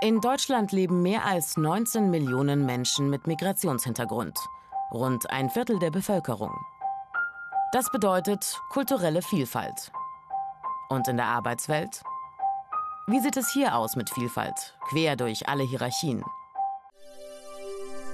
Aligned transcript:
In 0.00 0.20
Deutschland 0.20 0.70
leben 0.70 1.02
mehr 1.02 1.24
als 1.24 1.56
19 1.56 2.08
Millionen 2.08 2.64
Menschen 2.64 3.10
mit 3.10 3.26
Migrationshintergrund, 3.26 4.38
rund 4.92 5.28
ein 5.28 5.50
Viertel 5.50 5.80
der 5.80 5.90
Bevölkerung. 5.90 6.52
Das 7.72 7.90
bedeutet 7.90 8.60
kulturelle 8.70 9.22
Vielfalt. 9.22 9.90
Und 10.88 11.08
in 11.08 11.16
der 11.16 11.26
Arbeitswelt? 11.26 12.00
Wie 13.08 13.18
sieht 13.18 13.36
es 13.36 13.52
hier 13.52 13.74
aus 13.74 13.96
mit 13.96 14.08
Vielfalt, 14.10 14.78
quer 14.88 15.16
durch 15.16 15.48
alle 15.48 15.64
Hierarchien? 15.64 16.22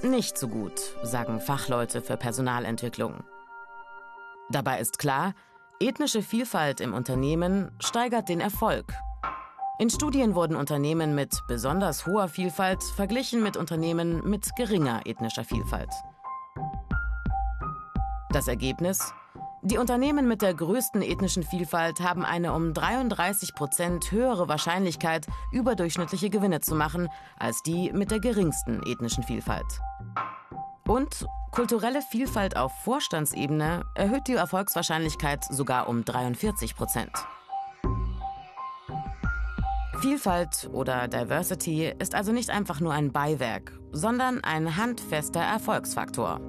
Nicht 0.01 0.39
so 0.39 0.47
gut, 0.47 0.79
sagen 1.03 1.39
Fachleute 1.39 2.01
für 2.01 2.17
Personalentwicklung. 2.17 3.23
Dabei 4.49 4.79
ist 4.79 4.97
klar, 4.97 5.35
ethnische 5.79 6.23
Vielfalt 6.23 6.81
im 6.81 6.95
Unternehmen 6.95 7.71
steigert 7.79 8.27
den 8.27 8.39
Erfolg. 8.39 8.91
In 9.77 9.89
Studien 9.89 10.35
wurden 10.35 10.55
Unternehmen 10.55 11.15
mit 11.15 11.43
besonders 11.47 12.05
hoher 12.05 12.29
Vielfalt 12.29 12.81
verglichen 12.81 13.43
mit 13.43 13.57
Unternehmen 13.57 14.21
mit 14.23 14.55
geringer 14.55 15.01
ethnischer 15.05 15.43
Vielfalt. 15.43 15.89
Das 18.29 18.47
Ergebnis? 18.47 19.13
Die 19.63 19.77
Unternehmen 19.77 20.29
mit 20.29 20.41
der 20.41 20.53
größten 20.53 21.01
ethnischen 21.01 21.43
Vielfalt 21.43 21.99
haben 21.99 22.23
eine 22.23 22.53
um 22.53 22.73
33 22.73 23.53
Prozent 23.53 24.11
höhere 24.11 24.47
Wahrscheinlichkeit, 24.47 25.27
überdurchschnittliche 25.51 26.29
Gewinne 26.29 26.61
zu 26.61 26.73
machen, 26.73 27.09
als 27.37 27.61
die 27.63 27.91
mit 27.91 28.11
der 28.11 28.21
geringsten 28.21 28.81
ethnischen 28.85 29.23
Vielfalt. 29.23 29.81
Und 30.87 31.25
kulturelle 31.51 32.01
Vielfalt 32.01 32.55
auf 32.55 32.71
Vorstandsebene 32.85 33.83
erhöht 33.95 34.27
die 34.27 34.35
Erfolgswahrscheinlichkeit 34.35 35.43
sogar 35.43 35.89
um 35.89 36.05
43 36.05 36.77
Prozent. 36.77 37.11
Vielfalt 39.99 40.69
oder 40.73 41.07
Diversity 41.07 41.91
ist 41.99 42.15
also 42.15 42.31
nicht 42.31 42.49
einfach 42.49 42.79
nur 42.79 42.93
ein 42.93 43.11
Beiwerk, 43.11 43.79
sondern 43.91 44.43
ein 44.43 44.75
handfester 44.75 45.39
Erfolgsfaktor. 45.39 46.41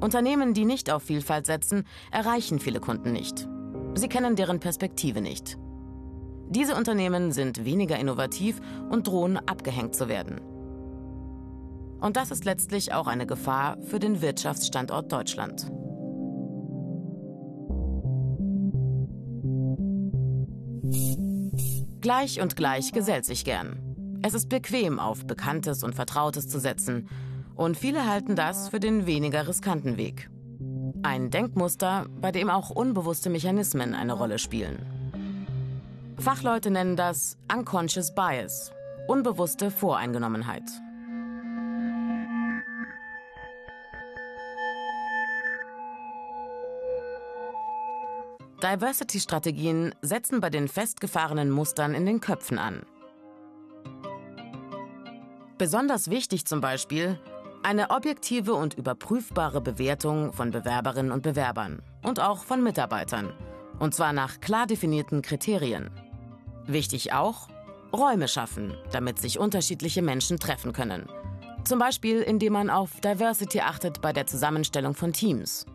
Unternehmen, 0.00 0.54
die 0.54 0.64
nicht 0.64 0.90
auf 0.90 1.02
Vielfalt 1.02 1.46
setzen, 1.46 1.84
erreichen 2.10 2.58
viele 2.58 2.80
Kunden 2.80 3.12
nicht. 3.12 3.48
Sie 3.94 4.08
kennen 4.08 4.36
deren 4.36 4.60
Perspektive 4.60 5.20
nicht. 5.20 5.58
Diese 6.48 6.74
Unternehmen 6.74 7.32
sind 7.32 7.64
weniger 7.64 7.98
innovativ 7.98 8.60
und 8.88 9.06
drohen 9.06 9.36
abgehängt 9.36 9.94
zu 9.94 10.08
werden. 10.08 10.40
Und 12.00 12.16
das 12.16 12.30
ist 12.30 12.44
letztlich 12.44 12.94
auch 12.94 13.06
eine 13.06 13.26
Gefahr 13.26 13.76
für 13.82 13.98
den 13.98 14.22
Wirtschaftsstandort 14.22 15.12
Deutschland. 15.12 15.70
Gleich 22.00 22.40
und 22.40 22.56
gleich 22.56 22.92
gesellt 22.92 23.26
sich 23.26 23.44
gern. 23.44 24.20
Es 24.22 24.32
ist 24.32 24.48
bequem, 24.48 24.98
auf 24.98 25.26
Bekanntes 25.26 25.82
und 25.82 25.94
Vertrautes 25.94 26.48
zu 26.48 26.58
setzen 26.58 27.08
und 27.56 27.76
viele 27.76 28.06
halten 28.06 28.36
das 28.36 28.70
für 28.70 28.80
den 28.80 29.06
weniger 29.06 29.46
riskanten 29.46 29.98
Weg. 29.98 30.30
Ein 31.02 31.30
Denkmuster, 31.30 32.06
bei 32.20 32.32
dem 32.32 32.48
auch 32.48 32.70
unbewusste 32.70 33.28
Mechanismen 33.28 33.94
eine 33.94 34.14
Rolle 34.14 34.38
spielen. 34.38 34.86
Fachleute 36.18 36.70
nennen 36.70 36.96
das 36.96 37.36
Unconscious 37.52 38.14
Bias, 38.14 38.72
unbewusste 39.06 39.70
Voreingenommenheit. 39.70 40.64
Diversity-Strategien 48.62 49.94
setzen 50.02 50.40
bei 50.40 50.50
den 50.50 50.68
festgefahrenen 50.68 51.50
Mustern 51.50 51.94
in 51.94 52.04
den 52.04 52.20
Köpfen 52.20 52.58
an. 52.58 52.82
Besonders 55.56 56.10
wichtig 56.10 56.46
zum 56.46 56.60
Beispiel, 56.60 57.18
eine 57.62 57.90
objektive 57.90 58.54
und 58.54 58.74
überprüfbare 58.74 59.60
Bewertung 59.60 60.32
von 60.32 60.50
Bewerberinnen 60.50 61.12
und 61.12 61.22
Bewerbern 61.22 61.82
und 62.02 62.20
auch 62.20 62.44
von 62.44 62.62
Mitarbeitern. 62.62 63.32
Und 63.78 63.94
zwar 63.94 64.12
nach 64.12 64.40
klar 64.40 64.66
definierten 64.66 65.22
Kriterien. 65.22 65.90
Wichtig 66.66 67.12
auch, 67.12 67.48
Räume 67.92 68.28
schaffen, 68.28 68.74
damit 68.92 69.18
sich 69.18 69.38
unterschiedliche 69.38 70.02
Menschen 70.02 70.38
treffen 70.38 70.72
können. 70.72 71.08
Zum 71.64 71.78
Beispiel, 71.78 72.20
indem 72.20 72.54
man 72.54 72.70
auf 72.70 73.00
Diversity 73.00 73.60
achtet 73.60 74.00
bei 74.00 74.12
der 74.12 74.26
Zusammenstellung 74.26 74.94
von 74.94 75.12
Teams, 75.12 75.66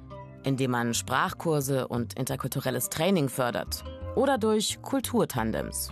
indem 0.46 0.72
man 0.72 0.94
Sprachkurse 0.94 1.88
und 1.88 2.14
interkulturelles 2.14 2.90
Training 2.90 3.30
fördert 3.30 3.84
oder 4.16 4.38
durch 4.38 4.82
Kulturtandems. 4.82 5.90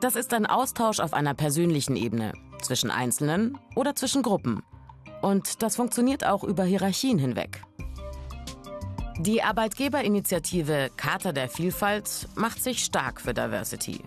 Das 0.00 0.14
ist 0.14 0.32
ein 0.34 0.46
Austausch 0.46 1.00
auf 1.00 1.14
einer 1.14 1.34
persönlichen 1.34 1.96
Ebene, 1.96 2.32
zwischen 2.62 2.90
Einzelnen 2.90 3.58
oder 3.74 3.94
zwischen 3.94 4.22
Gruppen. 4.22 4.62
Und 5.22 5.62
das 5.62 5.76
funktioniert 5.76 6.26
auch 6.26 6.44
über 6.44 6.64
Hierarchien 6.64 7.18
hinweg. 7.18 7.62
Die 9.18 9.42
Arbeitgeberinitiative 9.42 10.90
Charta 10.96 11.32
der 11.32 11.48
Vielfalt 11.48 12.28
macht 12.34 12.62
sich 12.62 12.84
stark 12.84 13.20
für 13.20 13.32
Diversity. 13.32 14.02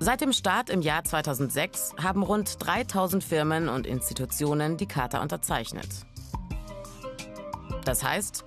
Seit 0.00 0.22
dem 0.22 0.32
Start 0.32 0.70
im 0.70 0.80
Jahr 0.80 1.04
2006 1.04 1.94
haben 2.02 2.22
rund 2.22 2.56
3000 2.58 3.22
Firmen 3.22 3.68
und 3.68 3.86
Institutionen 3.86 4.76
die 4.76 4.86
Charta 4.86 5.20
unterzeichnet. 5.20 5.88
Das 7.84 8.02
heißt, 8.02 8.44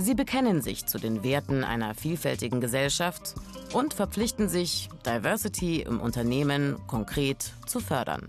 sie 0.00 0.14
bekennen 0.14 0.62
sich 0.62 0.86
zu 0.86 0.98
den 0.98 1.22
Werten 1.22 1.64
einer 1.64 1.94
vielfältigen 1.94 2.60
Gesellschaft 2.60 3.34
und 3.72 3.94
verpflichten 3.94 4.48
sich, 4.48 4.88
Diversity 5.06 5.82
im 5.82 6.00
Unternehmen 6.00 6.76
konkret 6.86 7.52
zu 7.66 7.80
fördern. 7.80 8.28